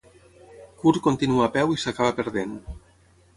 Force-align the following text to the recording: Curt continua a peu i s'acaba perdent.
Curt 0.83 0.99
continua 1.07 1.43
a 1.49 1.51
peu 1.59 1.75
i 1.75 1.77
s'acaba 1.83 2.17
perdent. 2.21 2.57